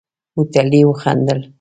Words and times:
هوټلي 0.35 0.81
وخندل. 0.87 1.39